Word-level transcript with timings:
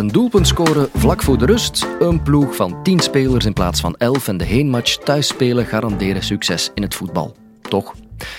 Een 0.00 0.08
doelpunt 0.08 0.46
scoren 0.46 0.88
vlak 0.94 1.22
voor 1.22 1.38
de 1.38 1.46
rust, 1.46 1.86
een 1.98 2.22
ploeg 2.22 2.56
van 2.56 2.82
10 2.82 3.00
spelers 3.00 3.44
in 3.44 3.52
plaats 3.52 3.80
van 3.80 3.96
11 3.96 4.28
en 4.28 4.36
de 4.36 4.44
heenmatch 4.44 4.96
thuis 4.96 5.26
spelen 5.26 5.66
garanderen 5.66 6.22
succes 6.22 6.70
in 6.74 6.82
het 6.82 6.94
voetbal. 6.94 7.36
Toch? 7.60 7.94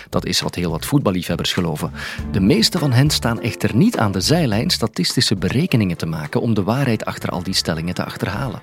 Dat 0.09 0.25
is 0.25 0.41
wat 0.41 0.55
heel 0.55 0.71
wat 0.71 0.85
voetballiefhebbers 0.85 1.53
geloven. 1.53 1.91
De 2.31 2.39
meeste 2.39 2.79
van 2.79 2.91
hen 2.91 3.09
staan 3.09 3.41
echter 3.41 3.75
niet 3.75 3.97
aan 3.97 4.11
de 4.11 4.21
zijlijn 4.21 4.69
statistische 4.69 5.35
berekeningen 5.35 5.97
te 5.97 6.05
maken 6.05 6.41
om 6.41 6.53
de 6.53 6.63
waarheid 6.63 7.05
achter 7.05 7.29
al 7.29 7.43
die 7.43 7.55
stellingen 7.55 7.93
te 7.93 8.05
achterhalen. 8.05 8.61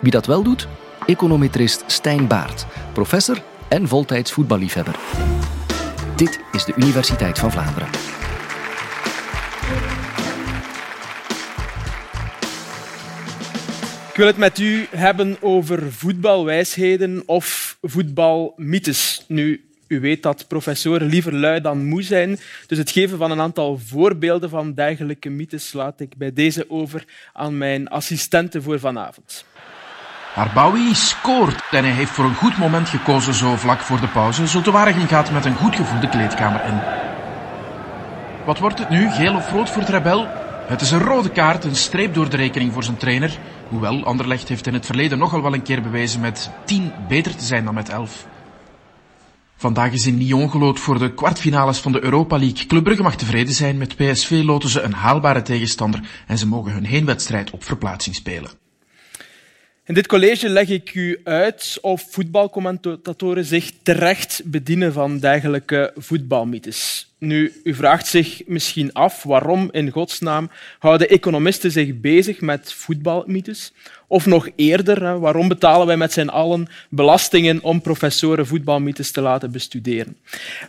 Wie 0.00 0.12
dat 0.12 0.26
wel 0.26 0.42
doet? 0.42 0.68
Econometrist 1.06 1.84
Stijn 1.86 2.26
Baart, 2.26 2.66
professor 2.92 3.42
en 3.68 3.88
voltijds 3.88 4.32
voetballiefhebber. 4.32 4.98
Dit 6.16 6.40
is 6.52 6.64
de 6.64 6.72
Universiteit 6.76 7.38
van 7.38 7.50
Vlaanderen. 7.50 7.88
Ik 14.12 14.18
wil 14.18 14.26
het 14.26 14.36
met 14.36 14.58
u 14.58 14.86
hebben 14.90 15.36
over 15.40 15.92
voetbalwijsheden 15.92 17.22
of 17.26 17.76
voetbalmythes. 17.82 19.24
Nu, 19.28 19.64
u 19.88 20.00
weet 20.00 20.22
dat 20.22 20.48
professoren 20.48 21.06
liever 21.06 21.34
lui 21.34 21.60
dan 21.60 21.84
moe 21.84 22.02
zijn, 22.02 22.38
dus 22.66 22.78
het 22.78 22.90
geven 22.90 23.18
van 23.18 23.30
een 23.30 23.40
aantal 23.40 23.78
voorbeelden 23.78 24.50
van 24.50 24.74
dergelijke 24.74 25.28
mythes 25.28 25.72
laat 25.72 26.00
ik 26.00 26.16
bij 26.16 26.32
deze 26.32 26.70
over 26.70 27.04
aan 27.32 27.58
mijn 27.58 27.88
assistenten 27.88 28.62
voor 28.62 28.80
vanavond. 28.80 29.44
Arbawi 30.34 30.94
scoort 30.94 31.62
en 31.70 31.84
hij 31.84 31.92
heeft 31.92 32.10
voor 32.10 32.24
een 32.24 32.34
goed 32.34 32.58
moment 32.58 32.88
gekozen 32.88 33.34
zo 33.34 33.56
vlak 33.56 33.80
voor 33.80 34.00
de 34.00 34.08
pauze. 34.08 34.46
Zultewaregem 34.46 35.06
gaat 35.06 35.32
met 35.32 35.44
een 35.44 35.56
goed 35.56 35.76
gevoel 35.76 36.00
de 36.00 36.08
kleedkamer 36.08 36.64
in. 36.64 36.80
Wat 38.44 38.58
wordt 38.58 38.78
het 38.78 38.88
nu, 38.88 39.10
geel 39.10 39.34
of 39.34 39.50
rood 39.50 39.70
voor 39.70 39.84
Trebel? 39.84 40.50
Het 40.72 40.80
is 40.80 40.90
een 40.90 41.00
rode 41.00 41.30
kaart, 41.30 41.64
een 41.64 41.76
streep 41.76 42.14
door 42.14 42.30
de 42.30 42.36
rekening 42.36 42.72
voor 42.72 42.82
zijn 42.82 42.96
trainer. 42.96 43.38
Hoewel, 43.68 44.04
Anderlecht 44.04 44.48
heeft 44.48 44.66
in 44.66 44.74
het 44.74 44.86
verleden 44.86 45.18
nogal 45.18 45.42
wel 45.42 45.54
een 45.54 45.62
keer 45.62 45.82
bewezen 45.82 46.20
met 46.20 46.50
10 46.64 46.92
beter 47.08 47.36
te 47.36 47.44
zijn 47.44 47.64
dan 47.64 47.74
met 47.74 47.88
11. 47.88 48.26
Vandaag 49.56 49.92
is 49.92 50.06
in 50.06 50.18
Lyon 50.18 50.50
gelood 50.50 50.80
voor 50.80 50.98
de 50.98 51.14
kwartfinales 51.14 51.78
van 51.78 51.92
de 51.92 52.04
Europa 52.04 52.38
League. 52.38 52.66
Club 52.66 52.84
Brugge 52.84 53.02
mag 53.02 53.16
tevreden 53.16 53.54
zijn. 53.54 53.78
Met 53.78 53.96
PSV 53.96 54.42
loten 54.44 54.68
ze 54.68 54.80
een 54.80 54.92
haalbare 54.92 55.42
tegenstander 55.42 56.00
en 56.26 56.38
ze 56.38 56.46
mogen 56.46 56.72
hun 56.72 56.86
heenwedstrijd 56.86 57.50
op 57.50 57.64
verplaatsing 57.64 58.14
spelen. 58.14 58.50
In 59.84 59.94
dit 59.94 60.06
college 60.06 60.48
leg 60.48 60.68
ik 60.68 60.94
u 60.94 61.20
uit 61.24 61.78
of 61.80 62.06
voetbalcommentatoren 62.10 63.44
zich 63.44 63.72
terecht 63.82 64.42
bedienen 64.44 64.92
van 64.92 65.18
dergelijke 65.18 65.92
voetbalmythes. 65.96 67.11
Nu, 67.22 67.52
u 67.64 67.74
vraagt 67.74 68.06
zich 68.06 68.42
misschien 68.46 68.92
af 68.92 69.22
waarom 69.22 69.68
in 69.72 69.90
godsnaam 69.90 70.50
houden 70.78 71.08
economisten 71.08 71.70
zich 71.70 72.00
bezig 72.00 72.40
met 72.40 72.72
voetbalmythes? 72.72 73.72
Of 74.12 74.26
nog 74.26 74.48
eerder, 74.56 75.18
waarom 75.18 75.48
betalen 75.48 75.86
wij 75.86 75.96
met 75.96 76.12
z'n 76.12 76.28
allen 76.28 76.66
belastingen 76.88 77.62
om 77.62 77.80
professoren 77.80 78.46
voetbalmythes 78.46 79.10
te 79.10 79.20
laten 79.20 79.50
bestuderen? 79.50 80.16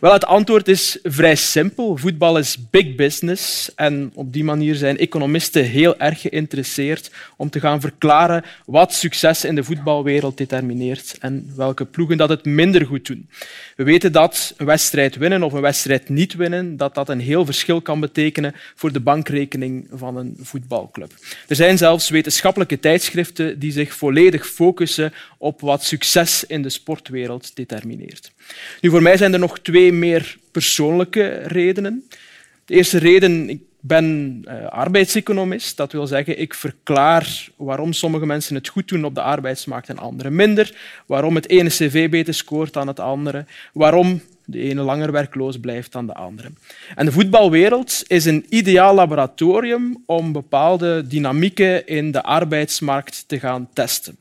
Wel, 0.00 0.12
het 0.12 0.26
antwoord 0.26 0.68
is 0.68 0.98
vrij 1.02 1.34
simpel. 1.34 1.96
Voetbal 1.96 2.38
is 2.38 2.58
big 2.70 2.94
business 2.94 3.74
en 3.74 4.10
op 4.14 4.32
die 4.32 4.44
manier 4.44 4.74
zijn 4.74 4.98
economisten 4.98 5.64
heel 5.64 5.98
erg 5.98 6.20
geïnteresseerd 6.20 7.10
om 7.36 7.50
te 7.50 7.60
gaan 7.60 7.80
verklaren 7.80 8.44
wat 8.66 8.92
succes 8.92 9.44
in 9.44 9.54
de 9.54 9.64
voetbalwereld 9.64 10.36
determineert 10.36 11.16
en 11.20 11.52
welke 11.56 11.84
ploegen 11.84 12.16
dat 12.16 12.28
het 12.28 12.44
minder 12.44 12.86
goed 12.86 13.06
doen. 13.06 13.28
We 13.76 13.84
weten 13.84 14.12
dat 14.12 14.54
een 14.56 14.66
wedstrijd 14.66 15.16
winnen 15.16 15.42
of 15.42 15.52
een 15.52 15.60
wedstrijd 15.60 16.08
niet 16.08 16.34
winnen, 16.34 16.76
dat 16.76 16.94
dat 16.94 17.08
een 17.08 17.20
heel 17.20 17.44
verschil 17.44 17.80
kan 17.80 18.00
betekenen 18.00 18.54
voor 18.74 18.92
de 18.92 19.00
bankrekening 19.00 19.88
van 19.92 20.16
een 20.16 20.36
voetbalclub. 20.40 21.12
Er 21.48 21.56
zijn 21.56 21.78
zelfs 21.78 22.08
wetenschappelijke 22.08 22.78
tijdschriften 22.78 23.32
die 23.58 23.72
zich 23.72 23.94
volledig 23.94 24.46
focussen 24.46 25.12
op 25.38 25.60
wat 25.60 25.84
succes 25.84 26.44
in 26.44 26.62
de 26.62 26.68
sportwereld 26.68 27.56
determineert. 27.56 28.32
Nu, 28.80 28.90
voor 28.90 29.02
mij 29.02 29.16
zijn 29.16 29.32
er 29.32 29.38
nog 29.38 29.58
twee 29.58 29.92
meer 29.92 30.36
persoonlijke 30.50 31.28
redenen. 31.46 32.04
De 32.64 32.74
eerste 32.74 32.98
reden, 32.98 33.60
ben 33.86 34.40
uh, 34.44 34.66
arbeidseconomist. 34.66 35.76
Dat 35.76 35.92
wil 35.92 36.06
zeggen, 36.06 36.40
ik 36.40 36.54
verklaar 36.54 37.48
waarom 37.56 37.92
sommige 37.92 38.26
mensen 38.26 38.54
het 38.54 38.68
goed 38.68 38.88
doen 38.88 39.04
op 39.04 39.14
de 39.14 39.22
arbeidsmarkt 39.22 39.88
en 39.88 39.98
anderen 39.98 40.34
minder. 40.34 40.76
Waarom 41.06 41.34
het 41.34 41.48
ene 41.48 41.68
cv 41.68 42.10
beter 42.10 42.34
scoort 42.34 42.72
dan 42.72 42.86
het 42.86 43.00
andere. 43.00 43.44
Waarom 43.72 44.22
de 44.44 44.58
ene 44.58 44.82
langer 44.82 45.12
werkloos 45.12 45.60
blijft 45.60 45.92
dan 45.92 46.06
de 46.06 46.14
andere. 46.14 46.50
En 46.94 47.06
de 47.06 47.12
voetbalwereld 47.12 48.02
is 48.06 48.24
een 48.24 48.46
ideaal 48.48 48.94
laboratorium 48.94 50.02
om 50.06 50.32
bepaalde 50.32 51.06
dynamieken 51.06 51.86
in 51.86 52.10
de 52.10 52.22
arbeidsmarkt 52.22 53.24
te 53.26 53.38
gaan 53.38 53.68
testen. 53.72 54.16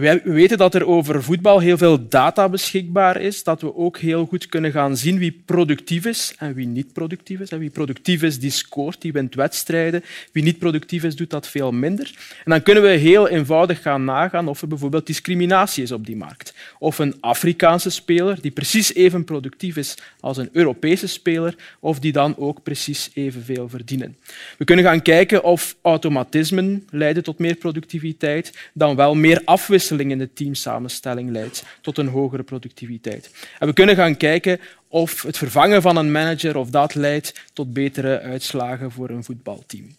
We 0.00 0.20
weten 0.24 0.58
dat 0.58 0.74
er 0.74 0.86
over 0.86 1.22
voetbal 1.22 1.58
heel 1.58 1.78
veel 1.78 2.08
data 2.08 2.48
beschikbaar 2.48 3.20
is, 3.20 3.42
dat 3.42 3.60
we 3.60 3.76
ook 3.76 3.98
heel 3.98 4.26
goed 4.26 4.46
kunnen 4.46 4.72
gaan 4.72 4.96
zien 4.96 5.18
wie 5.18 5.42
productief 5.44 6.06
is 6.06 6.34
en 6.38 6.54
wie 6.54 6.66
niet 6.66 6.92
productief 6.92 7.40
is. 7.40 7.50
Wie 7.50 7.70
productief 7.70 8.22
is, 8.22 8.38
die 8.38 8.50
scoort, 8.50 9.00
die 9.00 9.12
wint 9.12 9.34
wedstrijden. 9.34 10.04
Wie 10.32 10.42
niet 10.42 10.58
productief 10.58 11.04
is, 11.04 11.16
doet 11.16 11.30
dat 11.30 11.48
veel 11.48 11.72
minder. 11.72 12.10
En 12.44 12.50
dan 12.50 12.62
kunnen 12.62 12.82
we 12.82 12.88
heel 12.88 13.28
eenvoudig 13.28 13.82
gaan 13.82 14.04
nagaan 14.04 14.48
of 14.48 14.62
er 14.62 14.68
bijvoorbeeld 14.68 15.06
discriminatie 15.06 15.82
is 15.82 15.92
op 15.92 16.06
die 16.06 16.16
markt. 16.16 16.54
Of 16.78 16.98
een 16.98 17.14
Afrikaanse 17.20 17.90
speler 17.90 18.40
die 18.40 18.50
precies 18.50 18.94
even 18.94 19.24
productief 19.24 19.76
is 19.76 19.94
als 20.20 20.36
een 20.36 20.48
Europese 20.52 21.06
speler, 21.06 21.54
of 21.80 21.98
die 21.98 22.12
dan 22.12 22.36
ook 22.36 22.62
precies 22.62 23.10
evenveel 23.14 23.68
verdienen. 23.68 24.16
We 24.58 24.64
kunnen 24.64 24.84
gaan 24.84 25.02
kijken 25.02 25.44
of 25.44 25.76
automatismen 25.82 26.86
leiden 26.90 27.22
tot 27.22 27.38
meer 27.38 27.54
productiviteit, 27.54 28.52
dan 28.72 28.96
wel 28.96 29.14
meer 29.14 29.42
afwisseling 29.44 29.82
in 29.90 30.18
de 30.18 30.32
teamsamenstelling 30.32 31.30
leidt 31.30 31.64
tot 31.80 31.98
een 31.98 32.08
hogere 32.08 32.42
productiviteit. 32.42 33.30
En 33.58 33.66
we 33.66 33.72
kunnen 33.72 33.96
gaan 33.96 34.16
kijken 34.16 34.60
of 34.88 35.22
het 35.22 35.38
vervangen 35.38 35.82
van 35.82 35.96
een 35.96 36.12
manager 36.12 36.56
of 36.56 36.70
dat 36.70 36.94
leidt 36.94 37.44
tot 37.52 37.72
betere 37.72 38.20
uitslagen 38.20 38.90
voor 38.90 39.10
een 39.10 39.24
voetbalteam. 39.24 39.94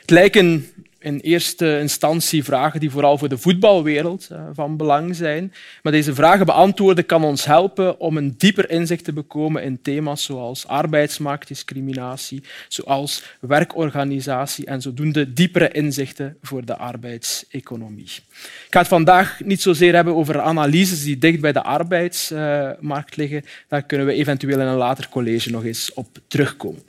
Het 0.00 0.10
lijken 0.10 0.72
in 0.98 1.18
eerste 1.18 1.78
instantie 1.78 2.44
vragen 2.44 2.80
die 2.80 2.90
vooral 2.90 3.18
voor 3.18 3.28
de 3.28 3.38
voetbalwereld 3.38 4.28
eh, 4.30 4.40
van 4.52 4.76
belang 4.76 5.16
zijn. 5.16 5.52
Maar 5.82 5.92
deze 5.92 6.14
vragen 6.14 6.46
beantwoorden 6.46 7.06
kan 7.06 7.24
ons 7.24 7.44
helpen 7.44 8.00
om 8.00 8.16
een 8.16 8.34
dieper 8.38 8.70
inzicht 8.70 9.04
te 9.04 9.12
bekomen 9.12 9.62
in 9.62 9.82
thema's 9.82 10.24
zoals 10.24 10.66
arbeidsmarktdiscriminatie, 10.66 12.42
zoals 12.68 13.22
werkorganisatie 13.40 14.66
en 14.66 14.80
zodoende 14.80 15.32
diepere 15.32 15.70
inzichten 15.72 16.36
voor 16.42 16.64
de 16.64 16.76
arbeidseconomie. 16.76 18.04
Ik 18.04 18.66
ga 18.70 18.78
het 18.78 18.88
vandaag 18.88 19.40
niet 19.44 19.62
zozeer 19.62 19.94
hebben 19.94 20.14
over 20.14 20.40
analyses 20.40 21.02
die 21.02 21.18
dicht 21.18 21.40
bij 21.40 21.52
de 21.52 21.62
arbeidsmarkt 21.62 23.16
liggen. 23.16 23.44
Daar 23.68 23.82
kunnen 23.82 24.06
we 24.06 24.12
eventueel 24.12 24.60
in 24.60 24.66
een 24.66 24.76
later 24.76 25.08
college 25.08 25.50
nog 25.50 25.64
eens 25.64 25.92
op 25.94 26.18
terugkomen. 26.28 26.82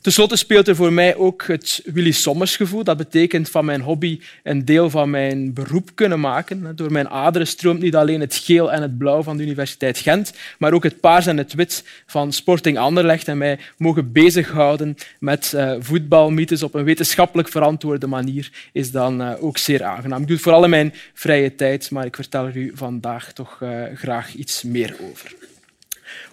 Ten 0.00 0.12
slotte 0.12 0.36
speelt 0.36 0.68
er 0.68 0.76
voor 0.76 0.92
mij 0.92 1.16
ook 1.16 1.46
het 1.46 1.82
Willy 1.84 2.10
Sommers 2.10 2.56
gevoel. 2.56 2.84
Dat 2.84 2.96
betekent 2.96 3.47
van 3.50 3.64
mijn 3.64 3.80
hobby 3.80 4.20
een 4.42 4.64
deel 4.64 4.90
van 4.90 5.10
mijn 5.10 5.52
beroep 5.52 5.90
kunnen 5.94 6.20
maken. 6.20 6.76
Door 6.76 6.92
mijn 6.92 7.08
aderen 7.08 7.46
stroomt 7.46 7.80
niet 7.80 7.96
alleen 7.96 8.20
het 8.20 8.34
geel 8.34 8.72
en 8.72 8.82
het 8.82 8.98
blauw 8.98 9.22
van 9.22 9.36
de 9.36 9.42
Universiteit 9.42 9.98
Gent, 9.98 10.32
maar 10.58 10.72
ook 10.72 10.82
het 10.82 11.00
paars 11.00 11.26
en 11.26 11.36
het 11.36 11.54
wit 11.54 11.84
van 12.06 12.32
Sporting 12.32 12.78
Anderlecht 12.78 13.28
en 13.28 13.38
mij 13.38 13.58
mogen 13.76 14.12
bezighouden 14.12 14.96
met 15.20 15.52
uh, 15.54 15.72
voetbalmythes 15.78 16.62
op 16.62 16.74
een 16.74 16.84
wetenschappelijk 16.84 17.48
verantwoorde 17.48 18.06
manier 18.06 18.50
is 18.72 18.90
dan 18.90 19.22
uh, 19.22 19.32
ook 19.40 19.58
zeer 19.58 19.84
aangenaam. 19.84 20.20
Ik 20.20 20.26
doe 20.26 20.34
het 20.34 20.44
vooral 20.44 20.64
in 20.64 20.70
mijn 20.70 20.94
vrije 21.14 21.54
tijd, 21.54 21.90
maar 21.90 22.04
ik 22.04 22.14
vertel 22.14 22.46
er 22.46 22.56
u 22.56 22.72
vandaag 22.74 23.32
toch 23.32 23.60
uh, 23.62 23.82
graag 23.94 24.34
iets 24.34 24.62
meer 24.62 24.96
over. 25.10 25.34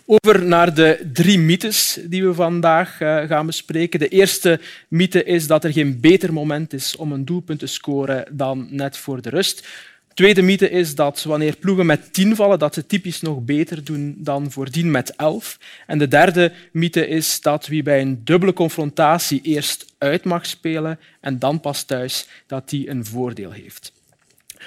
Over 0.07 0.45
naar 0.45 0.73
de 0.73 1.09
drie 1.13 1.39
mythes 1.39 1.99
die 2.03 2.25
we 2.25 2.33
vandaag 2.33 3.01
uh, 3.01 3.23
gaan 3.23 3.45
bespreken. 3.45 3.99
De 3.99 4.07
eerste 4.07 4.59
mythe 4.87 5.23
is 5.23 5.47
dat 5.47 5.63
er 5.63 5.71
geen 5.71 5.99
beter 5.99 6.33
moment 6.33 6.73
is 6.73 6.95
om 6.95 7.11
een 7.11 7.25
doelpunt 7.25 7.59
te 7.59 7.67
scoren 7.67 8.25
dan 8.31 8.67
net 8.69 8.97
voor 8.97 9.21
de 9.21 9.29
rust. 9.29 9.61
De 10.07 10.13
tweede 10.13 10.41
mythe 10.41 10.69
is 10.69 10.95
dat 10.95 11.23
wanneer 11.23 11.55
ploegen 11.57 11.85
met 11.85 12.13
tien 12.13 12.35
vallen, 12.35 12.59
dat 12.59 12.73
ze 12.73 12.85
typisch 12.85 13.21
nog 13.21 13.41
beter 13.41 13.83
doen 13.83 14.15
dan 14.17 14.51
voordien 14.51 14.91
met 14.91 15.15
elf. 15.15 15.59
En 15.87 15.97
de 15.97 16.07
derde 16.07 16.51
mythe 16.71 17.07
is 17.07 17.41
dat 17.41 17.67
wie 17.67 17.83
bij 17.83 18.01
een 18.01 18.21
dubbele 18.23 18.53
confrontatie 18.53 19.41
eerst 19.41 19.85
uit 19.97 20.23
mag 20.23 20.45
spelen 20.45 20.99
en 21.21 21.39
dan 21.39 21.59
pas 21.59 21.83
thuis, 21.83 22.27
dat 22.47 22.69
die 22.69 22.89
een 22.89 23.05
voordeel 23.05 23.51
heeft. 23.51 23.94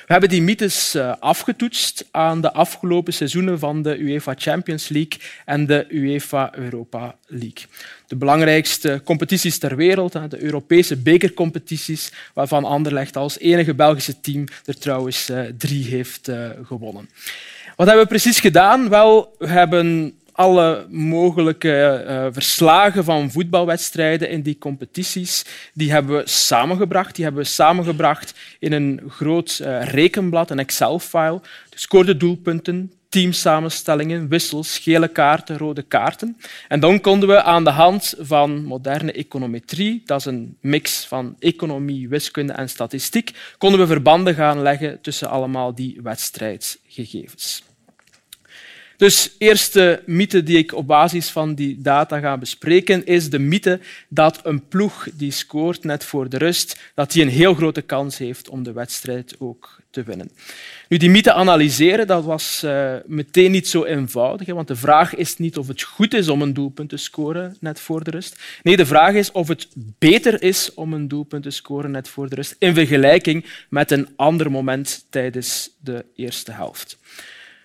We 0.07 0.13
hebben 0.13 0.29
die 0.29 0.43
mythes 0.43 0.95
eh, 0.95 1.13
afgetoetst 1.21 2.09
aan 2.11 2.41
de 2.41 2.53
afgelopen 2.53 3.13
seizoenen 3.13 3.59
van 3.59 3.83
de 3.83 3.99
UEFA 3.99 4.35
Champions 4.37 4.89
League 4.89 5.19
en 5.45 5.67
de 5.67 5.87
UEFA 5.91 6.57
Europa 6.57 7.17
League. 7.27 7.67
De 8.07 8.17
belangrijkste 8.17 9.01
competities 9.05 9.59
ter 9.59 9.77
wereld, 9.77 10.13
de 10.13 10.43
Europese 10.43 10.97
bekercompetities, 10.97 12.13
waarvan 12.35 12.65
Anderlecht 12.65 13.17
als 13.17 13.39
enige 13.39 13.75
Belgische 13.75 14.21
team 14.21 14.45
er 14.65 14.79
trouwens 14.79 15.29
eh, 15.29 15.41
drie 15.59 15.85
heeft 15.85 16.29
eh, 16.29 16.51
gewonnen. 16.65 17.09
Wat 17.77 17.87
hebben 17.87 18.05
we 18.05 18.11
precies 18.11 18.41
gedaan? 18.41 18.89
Wel, 18.89 19.35
we 19.39 19.47
hebben 19.47 20.13
alle 20.39 20.87
mogelijke 20.91 22.05
uh, 22.09 22.27
verslagen 22.31 23.05
van 23.05 23.31
voetbalwedstrijden 23.31 24.31
in 24.31 24.43
die 24.43 24.59
competities, 24.59 25.45
die 25.75 25.93
hebben 25.93 26.17
we 26.17 26.23
samengebracht. 26.29 27.15
Die 27.15 27.25
hebben 27.25 27.43
we 27.43 27.49
samengebracht 27.49 28.35
in 28.59 28.73
een 28.73 29.01
groot 29.09 29.59
uh, 29.63 29.85
rekenblad, 29.85 30.51
een 30.51 30.59
Excel-file. 30.59 31.41
De 31.69 31.79
scoorde 31.79 32.17
doelpunten, 32.17 32.93
teamsamenstellingen, 33.09 34.29
wissels, 34.29 34.79
gele 34.79 35.09
kaarten, 35.09 35.59
rode 35.59 35.83
kaarten. 35.83 36.37
En 36.69 36.81
dan 36.81 37.01
konden 37.01 37.29
we 37.29 37.43
aan 37.43 37.65
de 37.65 37.71
hand 37.71 38.15
van 38.19 38.65
moderne 38.65 39.13
econometrie, 39.13 40.03
dat 40.05 40.19
is 40.19 40.25
een 40.25 40.57
mix 40.61 41.05
van 41.07 41.37
economie, 41.39 42.09
wiskunde 42.09 42.53
en 42.53 42.69
statistiek, 42.69 43.31
konden 43.59 43.81
we 43.81 43.87
verbanden 43.87 44.35
gaan 44.35 44.63
leggen 44.63 45.01
tussen 45.01 45.29
allemaal 45.29 45.75
die 45.75 46.01
wedstrijdgegevens. 46.03 47.63
Dus 48.99 49.31
eerste 49.39 50.03
mythe 50.07 50.43
die 50.43 50.59
ik 50.59 50.75
op 50.75 50.87
basis 50.87 51.29
van 51.29 51.55
die 51.55 51.77
data 51.81 52.19
ga 52.19 52.39
bespreken, 52.39 53.07
is 53.07 53.31
de 53.31 53.39
mythe 53.39 53.81
dat 54.09 54.41
een 54.43 54.69
ploeg 54.69 55.09
die 55.15 55.31
scoort 55.31 55.85
net 55.85 56.05
voor 56.05 56.29
de 56.29 56.39
rust, 56.39 56.81
dat 56.95 57.13
die 57.13 57.23
een 57.23 57.29
heel 57.29 57.55
grote 57.55 57.83
kans 57.83 58.19
heeft 58.19 58.49
om 58.49 58.63
de 58.63 58.73
wedstrijd 58.73 59.37
ook 59.39 59.81
te 59.91 60.03
winnen. 60.03 60.31
Nu, 60.89 60.97
die 60.97 61.11
mythe 61.11 61.33
analyseren 61.33 62.07
dat 62.07 62.25
was 62.25 62.63
uh, 62.65 62.95
meteen 63.07 63.51
niet 63.51 63.69
zo 63.69 63.85
eenvoudig, 63.85 64.47
want 64.47 64.69
de 64.69 64.77
vraag 64.77 65.15
is 65.15 65.37
niet 65.37 65.59
of 65.59 65.69
het 65.69 65.83
goed 65.83 66.15
is 66.15 66.29
om 66.29 66.43
een 66.43 66.55
doelpunt 66.55 66.89
te 66.89 66.97
scoren 66.97 67.57
net 67.61 67.81
voor 67.81 68.05
de 68.05 68.11
rust. 68.11 68.41
Nee, 68.63 68.77
de 68.77 68.87
vraag 68.87 69.15
is 69.15 69.33
of 69.33 69.49
het 69.49 69.69
beter 69.99 70.43
is 70.43 70.75
om 70.75 70.93
een 70.93 71.09
doelpunt 71.09 71.43
te 71.43 71.51
scoren 71.51 71.91
net 71.91 72.09
voor 72.09 72.29
de 72.29 72.35
rust 72.35 72.57
in 72.59 72.75
vergelijking 72.75 73.45
met 73.69 73.91
een 73.91 74.09
ander 74.17 74.51
moment 74.51 75.07
tijdens 75.11 75.71
de 75.81 76.05
eerste 76.15 76.53
helft. 76.53 76.99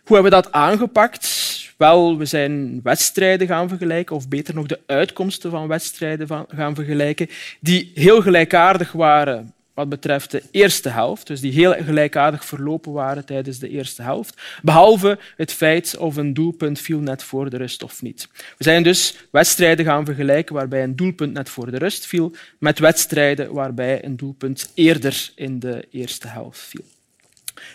Hoe 0.03 0.15
hebben 0.15 0.31
we 0.31 0.41
dat 0.41 0.51
aangepakt? 0.51 1.51
Wel, 1.77 2.17
we 2.17 2.25
zijn 2.25 2.79
wedstrijden 2.83 3.47
gaan 3.47 3.69
vergelijken, 3.69 4.15
of 4.15 4.27
beter 4.27 4.53
nog 4.53 4.67
de 4.67 4.79
uitkomsten 4.85 5.51
van 5.51 5.67
wedstrijden 5.67 6.45
gaan 6.47 6.75
vergelijken, 6.75 7.29
die 7.59 7.91
heel 7.93 8.21
gelijkaardig 8.21 8.91
waren 8.91 9.53
wat 9.73 9.89
betreft 9.89 10.31
de 10.31 10.43
eerste 10.51 10.89
helft, 10.89 11.27
dus 11.27 11.41
die 11.41 11.51
heel 11.51 11.73
gelijkaardig 11.73 12.45
verlopen 12.45 12.91
waren 12.91 13.25
tijdens 13.25 13.59
de 13.59 13.69
eerste 13.69 14.01
helft, 14.01 14.41
behalve 14.61 15.19
het 15.37 15.53
feit 15.53 15.97
of 15.97 16.15
een 16.15 16.33
doelpunt 16.33 16.79
viel 16.79 16.99
net 16.99 17.23
voor 17.23 17.49
de 17.49 17.57
rust 17.57 17.83
of 17.83 18.01
niet. 18.01 18.27
We 18.57 18.63
zijn 18.63 18.83
dus 18.83 19.15
wedstrijden 19.31 19.85
gaan 19.85 20.05
vergelijken 20.05 20.55
waarbij 20.55 20.83
een 20.83 20.95
doelpunt 20.95 21.33
net 21.33 21.49
voor 21.49 21.71
de 21.71 21.77
rust 21.77 22.05
viel, 22.05 22.31
met 22.59 22.79
wedstrijden 22.79 23.53
waarbij 23.53 24.05
een 24.05 24.15
doelpunt 24.15 24.71
eerder 24.73 25.31
in 25.35 25.59
de 25.59 25.87
eerste 25.91 26.27
helft 26.27 26.59
viel. 26.59 26.83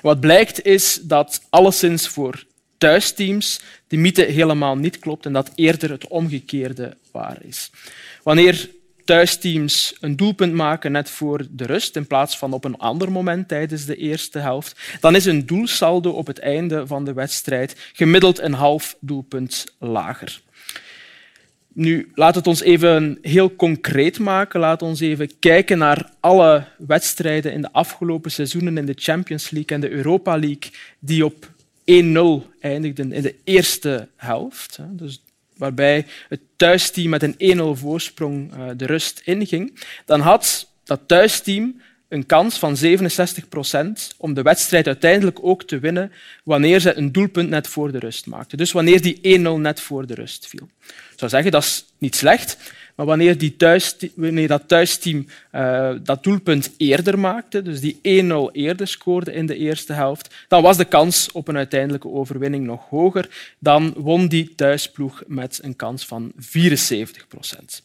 Wat 0.02 0.20
blijkt 0.20 0.64
is 0.64 1.00
dat 1.02 1.42
alleszins 1.50 2.08
voor 2.08 2.44
thuisteams 2.78 3.60
de 3.86 3.96
mythe 3.96 4.22
helemaal 4.22 4.76
niet 4.76 4.98
klopt 4.98 5.26
en 5.26 5.32
dat 5.32 5.50
eerder 5.54 5.90
het 5.90 6.06
omgekeerde 6.06 6.96
waar 7.10 7.38
is. 7.42 7.70
Wanneer 8.22 8.70
thuisteams 9.04 9.94
een 10.00 10.16
doelpunt 10.16 10.52
maken 10.52 10.92
net 10.92 11.10
voor 11.10 11.46
de 11.50 11.64
rust 11.64 11.96
in 11.96 12.06
plaats 12.06 12.38
van 12.38 12.52
op 12.52 12.64
een 12.64 12.78
ander 12.78 13.12
moment 13.12 13.48
tijdens 13.48 13.84
de 13.84 13.96
eerste 13.96 14.38
helft, 14.38 14.80
dan 15.00 15.14
is 15.14 15.24
een 15.24 15.46
doelsaldo 15.46 16.10
op 16.10 16.26
het 16.26 16.38
einde 16.38 16.86
van 16.86 17.04
de 17.04 17.12
wedstrijd 17.12 17.90
gemiddeld 17.92 18.38
een 18.38 18.52
half 18.52 18.96
doelpunt 19.00 19.64
lager. 19.78 20.40
Nu, 21.78 22.10
laat 22.14 22.34
het 22.34 22.46
ons 22.46 22.60
even 22.60 23.18
heel 23.22 23.56
concreet 23.56 24.18
maken. 24.18 24.60
Laat 24.60 24.82
ons 24.82 25.00
even 25.00 25.38
kijken 25.38 25.78
naar 25.78 26.10
alle 26.20 26.64
wedstrijden 26.78 27.52
in 27.52 27.60
de 27.60 27.72
afgelopen 27.72 28.30
seizoenen 28.30 28.78
in 28.78 28.86
de 28.86 28.94
Champions 28.96 29.50
League 29.50 29.76
en 29.76 29.80
de 29.80 29.90
Europa 29.90 30.38
League 30.38 30.70
die 30.98 31.24
op 31.24 31.46
1-0 31.46 32.50
eindigden 32.60 33.12
in 33.12 33.22
de 33.22 33.34
eerste 33.44 34.08
helft. 34.16 34.78
Dus 34.90 35.22
waarbij 35.56 36.06
het 36.28 36.40
thuisteam 36.56 37.08
met 37.08 37.22
een 37.22 37.76
1-0 37.76 37.80
voorsprong 37.80 38.52
eh, 38.52 38.68
de 38.76 38.86
rust 38.86 39.22
inging. 39.24 39.84
Dan 40.04 40.20
had 40.20 40.72
dat 40.84 41.00
thuisteam 41.06 41.80
een 42.08 42.26
kans 42.26 42.58
van 42.58 42.76
67 42.76 43.48
procent 43.48 44.14
om 44.16 44.34
de 44.34 44.42
wedstrijd 44.42 44.86
uiteindelijk 44.86 45.38
ook 45.42 45.64
te 45.64 45.78
winnen 45.78 46.12
wanneer 46.44 46.80
ze 46.80 46.96
een 46.96 47.12
doelpunt 47.12 47.48
net 47.48 47.68
voor 47.68 47.92
de 47.92 47.98
rust 47.98 48.26
maakten. 48.26 48.58
Dus 48.58 48.72
wanneer 48.72 49.02
die 49.02 49.38
1-0 49.38 49.40
net 49.60 49.80
voor 49.80 50.06
de 50.06 50.14
rust 50.14 50.46
viel. 50.46 50.68
Ik 50.86 51.18
zou 51.24 51.30
zeggen, 51.30 51.50
dat 51.50 51.62
is 51.62 51.84
niet 51.98 52.16
slecht, 52.16 52.56
maar 52.94 53.06
wanneer, 53.06 53.38
die 53.38 53.56
thuis, 53.56 53.96
wanneer 54.14 54.48
dat 54.48 54.68
thuisteam 54.68 55.26
uh, 55.52 55.92
dat 56.02 56.22
doelpunt 56.22 56.70
eerder 56.76 57.18
maakte, 57.18 57.62
dus 57.62 57.80
die 57.80 57.94
1-0 57.94 58.00
eerder 58.52 58.88
scoorde 58.88 59.32
in 59.32 59.46
de 59.46 59.56
eerste 59.56 59.92
helft, 59.92 60.34
dan 60.48 60.62
was 60.62 60.76
de 60.76 60.84
kans 60.84 61.32
op 61.32 61.48
een 61.48 61.56
uiteindelijke 61.56 62.08
overwinning 62.08 62.64
nog 62.64 62.88
hoger. 62.88 63.54
Dan 63.58 63.92
won 63.96 64.28
die 64.28 64.54
thuisploeg 64.54 65.22
met 65.26 65.60
een 65.62 65.76
kans 65.76 66.06
van 66.06 66.32
74 66.36 67.28
procent. 67.28 67.82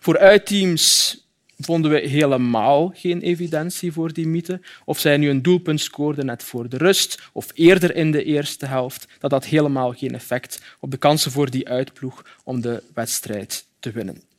Voor 0.00 0.18
uitteams 0.18 1.16
vonden 1.64 1.90
we 1.90 1.98
helemaal 1.98 2.92
geen 2.94 3.20
evidentie 3.20 3.92
voor 3.92 4.12
die 4.12 4.26
mythe. 4.26 4.60
Of 4.84 4.98
zij 4.98 5.16
nu 5.16 5.28
een 5.28 5.42
doelpunt 5.42 5.80
scoorden 5.80 6.26
net 6.26 6.42
voor 6.42 6.68
de 6.68 6.76
rust 6.76 7.22
of 7.32 7.50
eerder 7.54 7.94
in 7.94 8.10
de 8.10 8.24
eerste 8.24 8.66
helft, 8.66 9.06
dat 9.18 9.30
had 9.30 9.44
helemaal 9.44 9.92
geen 9.92 10.14
effect 10.14 10.62
op 10.80 10.90
de 10.90 10.96
kansen 10.96 11.30
voor 11.30 11.50
die 11.50 11.68
uitploeg 11.68 12.24
om 12.44 12.60
de 12.60 12.82
wedstrijd 12.94 13.66
te 13.80 13.90
winnen. 13.90 14.31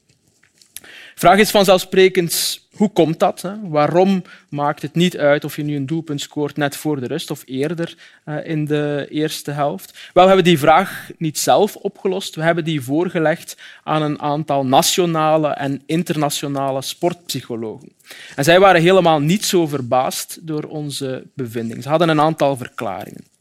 Vraag 1.15 1.37
is 1.37 1.51
vanzelfsprekend, 1.51 2.61
hoe 2.75 2.89
komt 2.89 3.19
dat? 3.19 3.41
Hè? 3.41 3.51
Waarom 3.61 4.23
maakt 4.49 4.81
het 4.81 4.95
niet 4.95 5.17
uit 5.17 5.43
of 5.43 5.55
je 5.55 5.63
nu 5.63 5.75
een 5.75 5.85
doelpunt 5.85 6.21
scoort 6.21 6.57
net 6.57 6.75
voor 6.75 6.99
de 6.99 7.07
rust 7.07 7.31
of 7.31 7.43
eerder 7.45 7.95
uh, 8.25 8.35
in 8.45 8.65
de 8.65 9.07
eerste 9.09 9.51
helft? 9.51 10.09
Wel, 10.13 10.23
we 10.23 10.29
hebben 10.29 10.51
die 10.51 10.59
vraag 10.59 11.09
niet 11.17 11.39
zelf 11.39 11.75
opgelost. 11.75 12.35
We 12.35 12.41
hebben 12.41 12.63
die 12.63 12.81
voorgelegd 12.81 13.57
aan 13.83 14.01
een 14.01 14.21
aantal 14.21 14.65
nationale 14.65 15.47
en 15.47 15.81
internationale 15.85 16.81
sportpsychologen. 16.81 17.91
En 18.35 18.43
zij 18.43 18.59
waren 18.59 18.81
helemaal 18.81 19.19
niet 19.19 19.45
zo 19.45 19.67
verbaasd 19.67 20.37
door 20.41 20.63
onze 20.63 21.23
bevindingen. 21.35 21.83
Ze 21.83 21.89
hadden 21.89 22.09
een 22.09 22.21
aantal 22.21 22.57
verklaringen. 22.57 23.31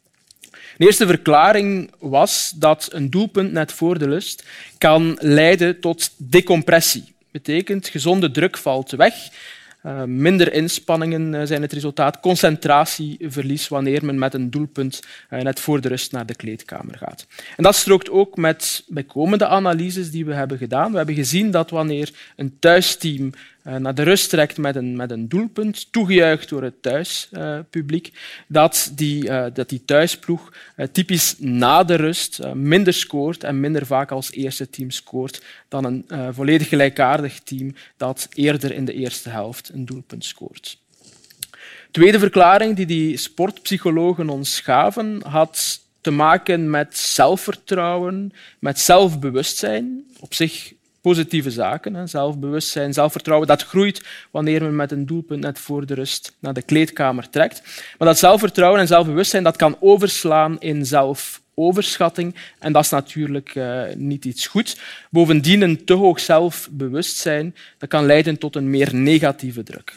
De 0.77 0.85
eerste 0.85 1.07
verklaring 1.07 1.91
was 1.99 2.53
dat 2.57 2.89
een 2.93 3.11
doelpunt 3.11 3.53
net 3.53 3.73
voor 3.73 3.99
de 3.99 4.09
lust 4.09 4.45
kan 4.79 5.17
leiden 5.21 5.81
tot 5.81 6.11
decompressie 6.17 7.13
betekent 7.33 7.89
gezonde 7.89 8.31
druk 8.31 8.57
valt 8.57 8.91
weg. 8.91 9.15
Uh, 9.87 10.03
minder 10.05 10.53
inspanningen 10.53 11.35
uh, 11.35 11.41
zijn 11.45 11.63
het 11.63 11.73
resultaat. 11.73 12.21
Concentratieverlies 12.21 13.69
wanneer 13.69 14.05
men 14.05 14.19
met 14.19 14.35
een 14.35 14.51
doelpunt 14.51 15.03
uh, 15.31 15.41
net 15.41 15.61
voor 15.61 15.81
de 15.81 15.89
rust 15.89 16.13
naar 16.13 16.27
de 16.27 16.35
kleedkamer 16.35 16.99
gaat. 16.99 17.27
En 17.57 17.63
dat 17.63 17.75
strookt 17.75 18.11
ook 18.11 18.37
met 18.37 18.85
bijkomende 18.87 19.47
analyses 19.47 20.11
die 20.11 20.25
we 20.25 20.35
hebben 20.35 20.59
gedaan. 20.59 20.91
We 20.91 20.97
hebben 20.97 21.15
gezien 21.15 21.51
dat 21.51 21.71
wanneer 21.71 22.11
een 22.37 22.57
thuisteam 22.59 23.33
naar 23.63 23.95
de 23.95 24.03
rust 24.03 24.31
trekt 24.31 24.59
met 24.59 24.77
een, 24.77 24.97
met 24.97 25.11
een 25.11 25.29
doelpunt, 25.29 25.93
toegejuicht 25.93 26.49
door 26.49 26.63
het 26.63 26.83
thuispubliek, 26.83 28.13
dat, 28.47 28.93
die, 28.95 29.25
dat 29.53 29.69
die 29.69 29.85
thuisploeg 29.85 30.53
typisch 30.93 31.35
na 31.39 31.85
de 31.85 31.95
rust 31.95 32.41
minder 32.55 32.95
scoort 32.95 33.45
en 33.45 33.61
minder 33.61 33.87
vaak 33.87 34.11
als 34.11 34.33
eerste 34.33 34.71
team 34.71 34.91
scoort 34.91 35.43
dan 35.69 35.85
een 35.85 36.35
volledig 36.35 36.69
gelijkaardig 36.69 37.41
team 37.41 37.75
dat 37.97 38.29
eerder 38.35 38.73
in 38.73 38.85
de 38.85 38.93
eerste 38.93 39.29
helft 39.29 39.71
een 39.73 39.85
doelpunt 39.85 40.25
scoort. 40.25 40.81
Tweede 41.91 42.19
verklaring 42.19 42.77
die 42.77 42.87
die 42.87 43.17
sportpsychologen 43.17 44.29
ons 44.29 44.61
gaven, 44.61 45.23
had 45.27 45.81
te 46.01 46.11
maken 46.11 46.71
met 46.71 46.99
zelfvertrouwen, 46.99 48.33
met 48.59 48.81
zelfbewustzijn. 48.81 50.05
Op 50.21 50.35
zich 50.35 50.73
positieve 51.03 51.51
zaken. 51.51 52.09
Zelfbewustzijn, 52.09 52.93
zelfvertrouwen, 52.93 53.49
dat 53.49 53.63
groeit 53.63 54.03
wanneer 54.31 54.63
men 54.63 54.77
met 54.77 54.93
een 54.93 55.07
doelpunt 55.07 55.41
net 55.41 55.59
voor 55.59 55.87
de 55.87 55.95
rust 55.95 56.37
naar 56.39 56.55
de 56.55 56.63
kleedkamer 56.63 57.31
trekt. 57.31 57.63
Maar 57.99 58.09
dat 58.09 58.19
zelfvertrouwen 58.19 58.81
en 58.81 58.87
zelfbewustzijn 58.87 59.43
dat 59.43 59.57
kan 59.57 59.77
overslaan 59.81 60.61
in 60.61 60.87
zelfoverschatting. 60.87 62.35
En 62.59 62.73
dat 62.73 62.85
is 62.85 62.91
natuurlijk 62.91 63.55
uh, 63.55 63.83
niet 63.97 64.25
iets 64.25 64.47
goeds. 64.47 64.77
Bovendien 65.11 65.63
een 65.63 65.85
te 65.85 65.95
hoog 65.95 66.21
zelfbewustzijn 66.21 67.55
dat 67.79 67.89
kan 67.89 68.07
leiden 68.07 68.39
tot 68.39 68.57
een 68.57 68.71
meer 68.71 68.95
negatieve 68.95 69.63
druk. 69.63 69.95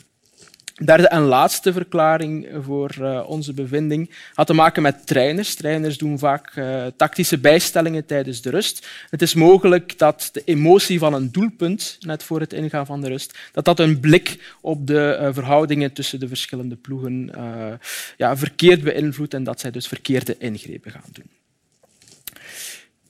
Derde 0.84 1.08
en 1.08 1.22
laatste 1.22 1.74
verklaring 1.74 2.48
voor 2.62 2.96
uh, 3.00 3.24
onze 3.28 3.54
bevinding 3.54 4.12
had 4.34 4.48
te 4.48 4.54
maken 4.54 4.82
met 4.82 5.08
trainers. 5.08 5.56
Trainers 5.56 5.98
doen 5.98 6.20
vaak 6.20 6.56
uh, 6.56 6.86
tactische 6.98 7.38
bijstellingen 7.38 8.06
tijdens 8.06 8.42
de 8.42 8.50
rust. 8.50 8.88
Het 9.10 9.22
is 9.22 9.34
mogelijk 9.34 9.98
dat 9.98 10.30
de 10.32 10.42
emotie 10.46 11.00
van 11.00 11.14
een 11.14 11.32
doelpunt, 11.32 11.98
net 12.00 12.24
voor 12.24 12.40
het 12.40 12.54
ingaan 12.54 12.86
van 12.86 13.02
de 13.02 13.08
rust, 13.08 13.38
dat 13.52 13.66
dat 13.66 13.80
een 13.80 14.00
blik 14.00 14.56
op 14.62 14.88
de 14.88 15.18
uh, 15.22 15.30
verhoudingen 15.34 15.94
tussen 15.94 16.20
de 16.20 16.28
verschillende 16.28 16.76
ploegen 16.76 17.32
ja, 18.18 18.38
verkeerd 18.38 18.84
beïnvloedt 18.84 19.34
en 19.34 19.44
dat 19.44 19.60
zij 19.60 19.72
dus 19.72 19.88
verkeerde 19.88 20.36
ingrepen 20.38 20.92
gaan 20.92 21.10
doen. 21.12 21.30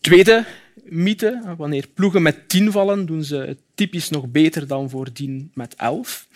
Tweede 0.02 0.46
mythe, 0.84 1.42
wanneer 1.58 1.88
ploegen 1.94 2.22
met 2.22 2.50
tien 2.50 2.72
vallen, 2.72 3.06
doen 3.06 3.24
ze 3.24 3.36
het 3.36 3.60
typisch 3.76 4.10
nog 4.10 4.28
beter 4.28 4.68
dan 4.68 4.90
voordien 4.90 5.52
met 5.54 5.76
elf. 5.76 6.28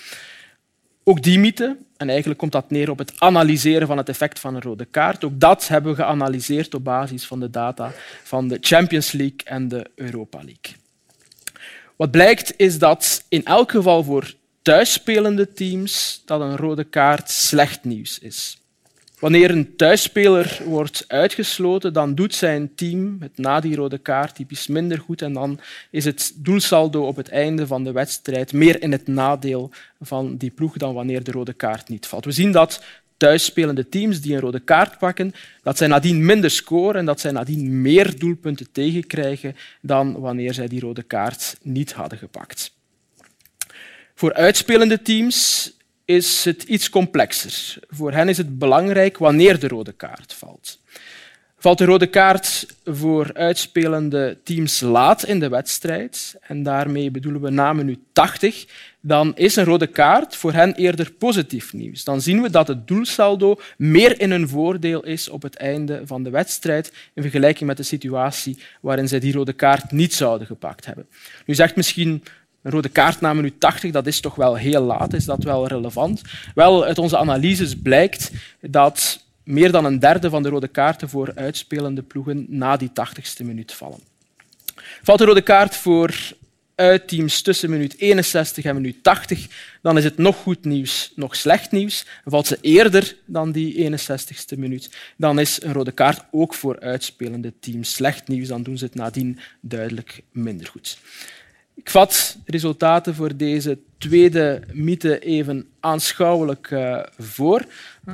Ook 1.09 1.21
die 1.21 1.39
mythe, 1.39 1.77
en 1.97 2.09
eigenlijk 2.09 2.39
komt 2.39 2.51
dat 2.51 2.69
neer 2.69 2.89
op 2.89 2.97
het 2.97 3.13
analyseren 3.17 3.87
van 3.87 3.97
het 3.97 4.09
effect 4.09 4.39
van 4.39 4.55
een 4.55 4.61
rode 4.61 4.85
kaart, 4.85 5.23
ook 5.23 5.39
dat 5.39 5.67
hebben 5.67 5.91
we 5.91 6.01
geanalyseerd 6.01 6.73
op 6.73 6.83
basis 6.83 7.25
van 7.25 7.39
de 7.39 7.49
data 7.49 7.91
van 8.23 8.47
de 8.47 8.57
Champions 8.61 9.11
League 9.11 9.39
en 9.43 9.67
de 9.67 9.85
Europa 9.95 10.37
League. 10.37 10.75
Wat 11.95 12.11
blijkt 12.11 12.53
is 12.57 12.79
dat 12.79 13.23
in 13.29 13.45
elk 13.45 13.71
geval 13.71 14.03
voor 14.03 14.33
thuisspelende 14.61 15.53
teams 15.53 16.21
dat 16.25 16.41
een 16.41 16.57
rode 16.57 16.83
kaart 16.83 17.29
slecht 17.29 17.83
nieuws 17.83 18.19
is. 18.19 18.61
Wanneer 19.19 19.49
een 19.49 19.75
thuisspeler 19.75 20.61
wordt 20.65 21.05
uitgesloten, 21.07 21.93
dan 21.93 22.15
doet 22.15 22.35
zijn 22.35 22.75
team 22.75 23.17
het 23.19 23.37
na 23.37 23.59
die 23.59 23.75
rode 23.75 23.97
kaart 23.97 24.35
typisch 24.35 24.67
minder 24.67 24.99
goed 24.99 25.21
en 25.21 25.33
dan 25.33 25.59
is 25.91 26.05
het 26.05 26.33
doelsaldo 26.35 27.07
op 27.07 27.15
het 27.15 27.29
einde 27.29 27.67
van 27.67 27.83
de 27.83 27.91
wedstrijd 27.91 28.53
meer 28.53 28.81
in 28.81 28.91
het 28.91 29.07
nadeel 29.07 29.71
van 30.01 30.37
die 30.37 30.49
ploeg 30.49 30.77
dan 30.77 30.93
wanneer 30.93 31.23
de 31.23 31.31
rode 31.31 31.53
kaart 31.53 31.89
niet 31.89 32.07
valt. 32.07 32.25
We 32.25 32.31
zien 32.31 32.51
dat 32.51 32.83
thuisspelende 33.17 33.89
teams 33.89 34.21
die 34.21 34.33
een 34.33 34.39
rode 34.39 34.59
kaart 34.59 34.97
pakken, 34.97 35.33
dat 35.63 35.77
zij 35.77 35.87
nadien 35.87 36.25
minder 36.25 36.51
scoren 36.51 36.95
en 36.95 37.05
dat 37.05 37.19
zij 37.19 37.31
nadien 37.31 37.81
meer 37.81 38.19
doelpunten 38.19 38.71
tegenkrijgen 38.71 39.55
dan 39.81 40.19
wanneer 40.19 40.53
zij 40.53 40.67
die 40.67 40.79
rode 40.79 41.03
kaart 41.03 41.57
niet 41.61 41.93
hadden 41.93 42.17
gepakt. 42.17 42.71
Voor 44.15 44.33
uitspelende 44.33 45.01
teams 45.01 45.71
is 46.09 46.45
het 46.45 46.63
iets 46.63 46.89
complexer. 46.89 47.77
Voor 47.87 48.11
hen 48.11 48.29
is 48.29 48.37
het 48.37 48.59
belangrijk 48.59 49.17
wanneer 49.17 49.59
de 49.59 49.67
rode 49.67 49.91
kaart 49.91 50.33
valt. 50.33 50.79
Valt 51.57 51.77
de 51.77 51.85
rode 51.85 52.07
kaart 52.07 52.65
voor 52.85 53.33
uitspelende 53.33 54.37
teams 54.43 54.79
laat 54.79 55.25
in 55.25 55.39
de 55.39 55.49
wedstrijd, 55.49 56.37
en 56.41 56.63
daarmee 56.63 57.11
bedoelen 57.11 57.41
we 57.41 57.49
na 57.49 57.73
minuut 57.73 57.99
80, 58.13 58.65
dan 59.01 59.35
is 59.35 59.55
een 59.55 59.63
rode 59.63 59.87
kaart 59.87 60.35
voor 60.35 60.53
hen 60.53 60.75
eerder 60.75 61.11
positief 61.11 61.73
nieuws. 61.73 62.03
Dan 62.03 62.21
zien 62.21 62.41
we 62.41 62.49
dat 62.49 62.67
het 62.67 62.87
doelsaldo 62.87 63.59
meer 63.77 64.21
in 64.21 64.31
hun 64.31 64.47
voordeel 64.47 65.03
is 65.03 65.29
op 65.29 65.41
het 65.41 65.55
einde 65.55 66.01
van 66.05 66.23
de 66.23 66.29
wedstrijd 66.29 66.93
in 67.13 67.21
vergelijking 67.21 67.67
met 67.67 67.77
de 67.77 67.83
situatie 67.83 68.59
waarin 68.81 69.07
zij 69.07 69.19
die 69.19 69.33
rode 69.33 69.53
kaart 69.53 69.91
niet 69.91 70.13
zouden 70.13 70.47
gepakt 70.47 70.85
hebben. 70.85 71.07
Nu 71.45 71.55
zegt 71.55 71.75
misschien 71.75 72.23
een 72.61 72.71
rode 72.71 72.89
kaart 72.89 73.21
na 73.21 73.33
minuut 73.33 73.59
80, 73.59 73.91
dat 73.91 74.07
is 74.07 74.19
toch 74.19 74.35
wel 74.35 74.55
heel 74.55 74.81
laat. 74.81 75.13
Is 75.13 75.25
dat 75.25 75.43
wel 75.43 75.67
relevant? 75.67 76.21
Wel, 76.55 76.85
uit 76.85 76.97
onze 76.97 77.17
analyses 77.17 77.75
blijkt 77.75 78.31
dat 78.61 79.23
meer 79.43 79.71
dan 79.71 79.85
een 79.85 79.99
derde 79.99 80.29
van 80.29 80.43
de 80.43 80.49
rode 80.49 80.67
kaarten 80.67 81.09
voor 81.09 81.31
uitspelende 81.35 82.01
ploegen 82.01 82.45
na 82.49 82.77
die 82.77 82.89
80ste 82.89 83.45
minuut 83.45 83.73
vallen. 83.73 83.99
Valt 85.03 85.19
de 85.19 85.25
rode 85.25 85.41
kaart 85.41 85.75
voor 85.75 86.13
uitteams 86.75 87.41
tussen 87.41 87.69
minuut 87.69 87.97
61 87.97 88.65
en 88.65 88.75
minuut 88.75 89.03
80, 89.03 89.47
dan 89.81 89.97
is 89.97 90.03
het 90.03 90.17
nog 90.17 90.35
goed 90.35 90.65
nieuws, 90.65 91.11
nog 91.15 91.35
slecht 91.35 91.71
nieuws. 91.71 92.05
valt 92.25 92.47
ze 92.47 92.57
eerder 92.61 93.15
dan 93.25 93.51
die 93.51 93.91
61ste 93.91 94.57
minuut, 94.57 94.89
dan 95.17 95.39
is 95.39 95.61
een 95.61 95.73
rode 95.73 95.91
kaart 95.91 96.23
ook 96.31 96.53
voor 96.53 96.79
uitspelende 96.79 97.53
teams 97.59 97.93
slecht 97.93 98.27
nieuws. 98.27 98.47
Dan 98.47 98.63
doen 98.63 98.77
ze 98.77 98.85
het 98.85 98.95
nadien 98.95 99.39
duidelijk 99.61 100.21
minder 100.31 100.67
goed. 100.67 100.97
Ik 101.79 101.89
vat 101.89 102.37
resultaten 102.45 103.15
voor 103.15 103.35
deze 103.35 103.77
tweede 103.97 104.61
mythe 104.73 105.19
even 105.19 105.67
aanschouwelijk 105.79 106.69
uh, 106.71 106.99
voor. 107.17 107.65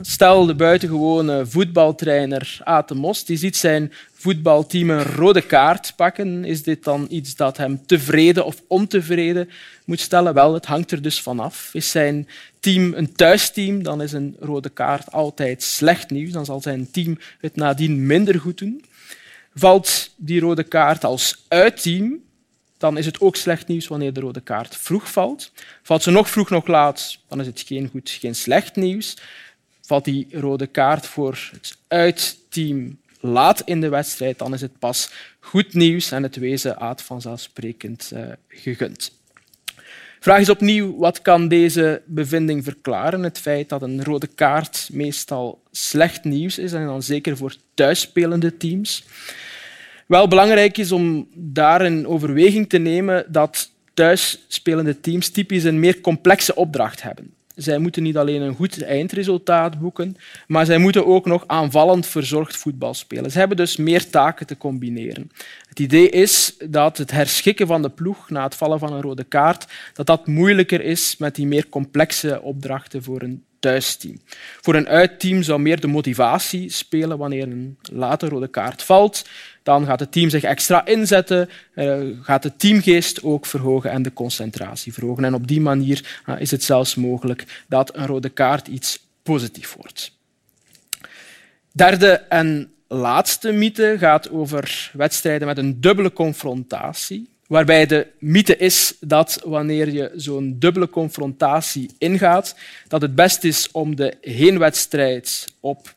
Stel 0.02 0.46
de 0.46 0.56
buitengewone 0.56 1.46
voetbaltrainer 1.46 2.60
Aten 2.64 2.98
Mos 2.98 3.26
die 3.26 3.38
ziet 3.38 3.58
zijn 3.58 3.92
voetbalteam 4.14 4.90
een 4.90 5.04
rode 5.04 5.42
kaart 5.42 5.94
pakken. 5.96 6.46
Is 6.46 6.64
dit 6.64 6.84
dan 6.84 7.06
iets 7.10 7.36
dat 7.36 7.58
hem 7.58 7.86
tevreden 7.86 8.46
of 8.46 8.62
ontevreden 8.68 9.50
moet 9.86 10.00
stellen? 10.00 10.34
Wel, 10.34 10.54
het 10.54 10.66
hangt 10.66 10.92
er 10.92 11.02
dus 11.02 11.22
vanaf. 11.22 11.70
Is 11.74 11.92
zijn 11.92 12.28
team 12.60 12.94
een 12.94 13.14
thuisteam, 13.14 13.84
dan 13.84 14.02
is 14.02 14.12
een 14.12 14.36
rode 14.40 14.70
kaart 14.70 15.12
altijd 15.12 15.64
slecht 15.64 16.10
nieuws. 16.10 16.32
Dan 16.32 16.46
zal 16.46 16.62
zijn 16.62 16.92
team 16.92 17.18
het 17.40 17.56
nadien 17.56 18.06
minder 18.06 18.40
goed 18.40 18.58
doen. 18.58 18.84
Valt 19.54 20.14
die 20.16 20.40
rode 20.40 20.64
kaart 20.64 21.04
als 21.04 21.46
uitteam, 21.48 22.24
dan 22.86 22.98
is 22.98 23.06
het 23.06 23.20
ook 23.20 23.36
slecht 23.36 23.68
nieuws 23.68 23.88
wanneer 23.88 24.14
de 24.14 24.20
rode 24.20 24.42
kaart 24.42 24.76
vroeg 24.78 25.12
valt. 25.12 25.52
Valt 25.84 26.04
ze 26.04 26.12
nog 26.12 26.30
vroeg, 26.30 26.50
nog 26.50 26.68
laat, 26.68 27.20
dan 27.28 27.40
is 27.40 27.46
het 27.46 27.64
geen 27.68 27.90
goed, 27.92 28.10
geen 28.10 28.36
slecht 28.36 28.76
nieuws. 28.76 29.18
Valt 29.82 30.06
die 30.06 30.28
rode 30.32 30.68
kaart 30.68 31.06
voor 31.06 31.50
het 31.52 31.78
uitteam 31.88 32.98
laat 33.20 33.62
in 33.62 33.82
de 33.82 33.90
wedstrijd, 33.90 34.38
dan 34.38 34.54
is 34.54 34.62
het 34.62 34.80
pas 34.80 35.10
goed 35.40 35.74
nieuws 35.74 36.12
en 36.12 36.24
het 36.24 36.36
wezen 36.36 36.80
aad 36.80 37.02
vanzelfsprekend 37.02 38.12
uh, 38.14 38.22
gegund. 38.48 39.12
Vraag 40.20 40.40
is 40.40 40.50
opnieuw, 40.50 40.98
wat 40.98 41.22
kan 41.22 41.48
deze 41.48 42.02
bevinding 42.06 42.64
verklaren? 42.64 43.24
Het 43.24 43.40
feit 43.40 43.70
dat 43.70 43.82
een 43.82 44.04
rode 44.04 44.28
kaart 44.28 44.90
meestal 44.92 45.62
slecht 45.72 46.24
nieuws 46.24 46.58
is, 46.58 46.74
en 46.74 46.86
dan 46.86 47.04
zeker 47.04 47.38
voor 47.38 47.56
thuisspelende 47.74 48.58
teams. 48.58 49.04
Wel 50.06 50.28
belangrijk 50.28 50.78
is 50.78 50.92
om 50.92 51.28
daar 51.34 51.82
een 51.82 52.08
overweging 52.08 52.70
te 52.70 52.78
nemen 52.78 53.26
dat 53.28 53.72
thuisspelende 53.94 55.00
teams 55.00 55.30
typisch 55.30 55.64
een 55.64 55.80
meer 55.80 56.02
complexe 56.02 56.56
opdracht 56.56 57.02
hebben. 57.02 57.34
Zij 57.56 57.78
moeten 57.78 58.04
niet 58.04 58.18
alleen 58.18 58.42
een 58.42 58.56
goed 58.56 58.84
eindresultaat 58.84 59.80
boeken, 59.80 60.18
maar 60.48 60.66
zij 60.66 60.78
moeten 60.78 61.06
ook 61.06 61.26
nog 61.26 61.44
aanvallend 61.48 62.06
verzorgd 62.06 62.58
voetbal 62.58 62.94
spelen. 62.94 63.32
Ze 63.32 63.38
hebben 63.40 63.58
dus 63.58 63.78
meer 63.78 64.10
taken 64.10 64.46
te 64.46 64.58
combineren. 64.58 65.32
Het 65.70 65.80
idee 65.80 66.10
is 66.10 66.56
dat 66.70 66.98
het 66.98 67.12
herschikken 67.12 67.68
van 67.68 67.82
de 67.82 67.90
ploeg 67.90 68.30
na 68.30 68.44
het 68.44 68.56
vallen 68.56 68.80
van 68.80 68.94
een 68.94 69.02
rode 69.02 69.24
kaart 69.24 69.66
dat 69.94 70.06
dat 70.06 70.28
moeilijker 70.28 70.82
is 70.82 71.18
met 71.18 71.36
die 71.36 71.48
meer 71.48 71.70
complexe 71.70 72.42
opdrachten 72.42 73.04
voor 73.04 73.22
een 73.22 73.44
Voor 74.62 74.76
een 74.76 74.88
uitteam 74.88 75.44
zou 75.44 75.60
meer 75.60 75.80
de 75.80 75.88
motivatie 75.88 76.70
spelen 76.70 77.18
wanneer 77.18 77.44
een 77.44 77.78
late 77.92 78.28
rode 78.28 78.48
kaart 78.48 78.84
valt. 78.84 79.26
Dan 79.64 79.86
gaat 79.86 80.00
het 80.00 80.12
team 80.12 80.30
zich 80.30 80.44
extra 80.44 80.86
inzetten, 80.86 81.50
eh, 81.74 82.02
gaat 82.22 82.44
de 82.44 82.56
teamgeest 82.56 83.24
ook 83.24 83.46
verhogen 83.46 83.92
en 83.92 84.02
de 84.02 84.14
concentratie 84.14 84.94
verhogen. 84.94 85.24
En 85.26 85.34
op 85.34 85.48
die 85.48 85.62
manier 85.62 86.22
eh, 86.26 86.36
is 86.40 86.52
het 86.52 86.64
zelfs 86.64 86.96
mogelijk 86.96 87.64
dat 87.68 87.96
een 87.96 88.08
rode 88.08 88.30
kaart 88.30 88.68
iets 88.68 89.00
positief 89.24 89.76
wordt. 89.80 90.12
Derde 91.72 92.12
en 92.12 92.74
laatste 92.88 93.52
mythe 93.52 93.96
gaat 94.00 94.30
over 94.30 94.92
wedstrijden 94.94 95.48
met 95.48 95.58
een 95.58 95.82
dubbele 95.82 96.14
confrontatie. 96.14 97.35
Waarbij 97.48 97.86
de 97.86 98.08
mythe 98.20 98.58
is 98.58 98.96
dat 99.00 99.42
wanneer 99.44 99.94
je 99.94 100.12
zo'n 100.16 100.56
dubbele 100.60 100.90
confrontatie 100.90 101.90
ingaat, 101.98 102.56
dat 102.88 103.02
het 103.02 103.16
best 103.16 103.44
is 103.44 103.72
om 103.72 103.96
de 103.96 104.18
heenwedstrijd 104.22 105.54
op 105.60 105.96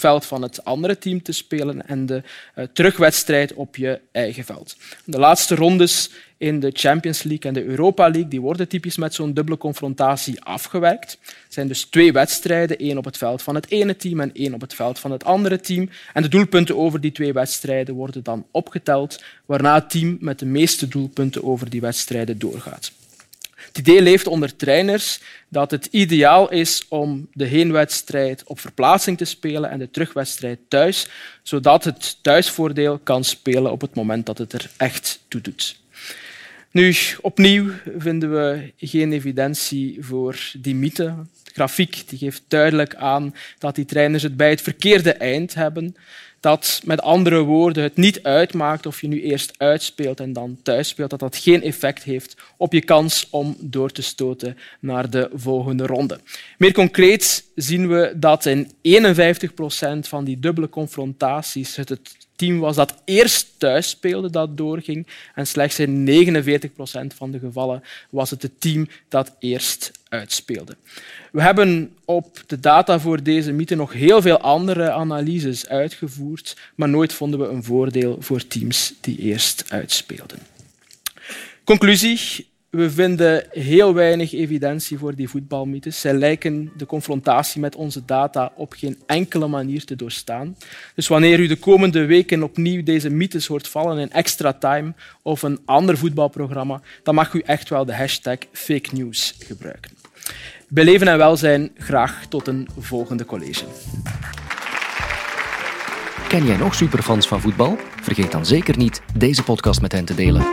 veld 0.00 0.26
van 0.26 0.42
het 0.42 0.64
andere 0.64 0.98
team 0.98 1.22
te 1.22 1.32
spelen 1.32 1.86
en 1.86 2.06
de 2.06 2.22
uh, 2.56 2.64
terugwedstrijd 2.72 3.54
op 3.54 3.76
je 3.76 4.00
eigen 4.12 4.44
veld. 4.44 4.76
De 5.04 5.18
laatste 5.18 5.54
rondes 5.54 6.10
in 6.40 6.60
de 6.60 6.70
Champions 6.72 7.22
League 7.22 7.50
en 7.50 7.54
de 7.54 7.64
Europa 7.64 8.08
League 8.08 8.28
die 8.28 8.40
worden 8.40 8.68
typisch 8.68 8.96
met 8.96 9.14
zo'n 9.14 9.34
dubbele 9.34 9.58
confrontatie 9.58 10.42
afgewerkt. 10.42 11.18
Het 11.22 11.54
zijn 11.54 11.68
dus 11.68 11.84
twee 11.84 12.12
wedstrijden, 12.12 12.78
één 12.78 12.98
op 12.98 13.04
het 13.04 13.16
veld 13.16 13.42
van 13.42 13.54
het 13.54 13.70
ene 13.70 13.96
team 13.96 14.20
en 14.20 14.34
één 14.34 14.54
op 14.54 14.60
het 14.60 14.74
veld 14.74 14.98
van 14.98 15.10
het 15.10 15.24
andere 15.24 15.60
team. 15.60 15.90
En 16.12 16.22
de 16.22 16.28
doelpunten 16.28 16.76
over 16.76 17.00
die 17.00 17.12
twee 17.12 17.32
wedstrijden 17.32 17.94
worden 17.94 18.22
dan 18.22 18.46
opgeteld, 18.50 19.22
waarna 19.46 19.74
het 19.74 19.90
team 19.90 20.16
met 20.20 20.38
de 20.38 20.46
meeste 20.46 20.88
doelpunten 20.88 21.44
over 21.44 21.70
die 21.70 21.80
wedstrijden 21.80 22.38
doorgaat. 22.38 22.92
Het 23.66 23.78
idee 23.78 24.02
leeft 24.02 24.26
onder 24.26 24.56
trainers 24.56 25.20
dat 25.48 25.70
het 25.70 25.88
ideaal 25.90 26.50
is 26.50 26.84
om 26.88 27.28
de 27.32 27.46
heenwedstrijd 27.46 28.42
op 28.44 28.60
verplaatsing 28.60 29.18
te 29.18 29.24
spelen 29.24 29.70
en 29.70 29.78
de 29.78 29.90
terugwedstrijd 29.90 30.58
thuis, 30.68 31.08
zodat 31.42 31.84
het 31.84 32.16
thuisvoordeel 32.22 32.98
kan 32.98 33.24
spelen 33.24 33.72
op 33.72 33.80
het 33.80 33.94
moment 33.94 34.26
dat 34.26 34.38
het 34.38 34.52
er 34.52 34.70
echt 34.76 35.20
toe 35.28 35.40
doet. 35.40 35.78
Nu, 36.72 36.94
opnieuw 37.20 37.70
vinden 37.98 38.32
we 38.32 38.72
geen 38.76 39.12
evidentie 39.12 39.96
voor 40.00 40.52
die 40.58 40.74
mythe. 40.74 41.14
De 41.42 41.50
grafiek 41.52 42.02
die 42.08 42.18
geeft 42.18 42.42
duidelijk 42.48 42.94
aan 42.94 43.34
dat 43.58 43.74
die 43.74 43.84
trainers 43.84 44.22
het 44.22 44.36
bij 44.36 44.50
het 44.50 44.60
verkeerde 44.60 45.12
eind 45.12 45.54
hebben. 45.54 45.96
Dat 46.40 46.80
met 46.84 47.02
andere 47.02 47.40
woorden 47.40 47.82
het 47.82 47.96
niet 47.96 48.22
uitmaakt 48.22 48.86
of 48.86 49.00
je 49.00 49.08
nu 49.08 49.22
eerst 49.22 49.54
uitspeelt 49.56 50.20
en 50.20 50.32
dan 50.32 50.58
thuis 50.62 50.88
speelt, 50.88 51.10
dat 51.10 51.20
dat 51.20 51.36
geen 51.36 51.62
effect 51.62 52.02
heeft 52.02 52.36
op 52.56 52.72
je 52.72 52.80
kans 52.82 53.26
om 53.30 53.56
door 53.60 53.90
te 53.90 54.02
stoten 54.02 54.56
naar 54.80 55.10
de 55.10 55.30
volgende 55.34 55.86
ronde. 55.86 56.20
Meer 56.58 56.72
concreet 56.72 57.44
zien 57.54 57.88
we 57.88 58.12
dat 58.16 58.46
in 58.46 58.70
51 58.80 59.54
procent 59.54 60.08
van 60.08 60.24
die 60.24 60.38
dubbele 60.38 60.68
confrontaties 60.68 61.76
het 61.76 61.88
het 61.88 62.28
team 62.40 62.58
was 62.58 62.76
dat 62.76 62.94
eerst 63.04 63.46
thuis 63.58 63.88
speelde 63.88 64.30
dat 64.30 64.56
doorging. 64.56 65.06
En 65.34 65.46
slechts 65.46 65.78
in 65.78 66.04
49 66.04 66.72
procent 66.72 67.14
van 67.14 67.30
de 67.30 67.38
gevallen 67.38 67.82
was 68.10 68.30
het 68.30 68.42
het 68.42 68.60
team 68.60 68.88
dat 69.08 69.32
eerst 69.38 69.92
uitspeelde. 70.08 70.76
We 71.32 71.42
hebben 71.42 71.96
op 72.04 72.42
de 72.46 72.60
data 72.60 73.00
voor 73.00 73.22
deze 73.22 73.52
mythe 73.52 73.74
nog 73.74 73.92
heel 73.92 74.22
veel 74.22 74.38
andere 74.38 74.90
analyses 74.90 75.68
uitgevoerd, 75.68 76.56
maar 76.74 76.88
nooit 76.88 77.12
vonden 77.12 77.40
we 77.40 77.46
een 77.46 77.64
voordeel 77.64 78.16
voor 78.20 78.46
teams 78.46 78.94
die 79.00 79.18
eerst 79.18 79.64
uitspeelden. 79.68 80.38
Conclusie. 81.64 82.48
We 82.70 82.90
vinden 82.90 83.44
heel 83.50 83.94
weinig 83.94 84.32
evidentie 84.32 84.98
voor 84.98 85.14
die 85.14 85.28
voetbalmythes. 85.28 86.00
Zij 86.00 86.12
lijken 86.12 86.72
de 86.76 86.86
confrontatie 86.86 87.60
met 87.60 87.76
onze 87.76 88.04
data 88.04 88.52
op 88.56 88.72
geen 88.72 88.98
enkele 89.06 89.46
manier 89.46 89.84
te 89.84 89.96
doorstaan. 89.96 90.56
Dus 90.94 91.08
wanneer 91.08 91.40
u 91.40 91.46
de 91.46 91.56
komende 91.56 92.04
weken 92.04 92.42
opnieuw 92.42 92.82
deze 92.82 93.10
mythes 93.10 93.46
hoort 93.46 93.68
vallen 93.68 93.98
in 93.98 94.10
Extra 94.10 94.52
Time 94.52 94.92
of 95.22 95.42
een 95.42 95.58
ander 95.64 95.98
voetbalprogramma, 95.98 96.80
dan 97.02 97.14
mag 97.14 97.32
u 97.34 97.40
echt 97.40 97.68
wel 97.68 97.84
de 97.84 97.94
hashtag 97.94 98.38
fake 98.52 98.94
news 98.94 99.34
gebruiken. 99.38 99.90
Bij 100.68 100.84
leven 100.84 101.08
en 101.08 101.18
welzijn 101.18 101.70
graag 101.78 102.26
tot 102.28 102.46
een 102.46 102.68
volgende 102.78 103.24
college. 103.24 103.64
Ken 106.28 106.44
jij 106.44 106.56
nog 106.56 106.74
superfans 106.74 107.28
van 107.28 107.40
voetbal? 107.40 107.78
Vergeet 108.02 108.32
dan 108.32 108.46
zeker 108.46 108.76
niet 108.76 109.02
deze 109.16 109.42
podcast 109.42 109.80
met 109.80 109.92
hen 109.92 110.04
te 110.04 110.14
delen. 110.14 110.46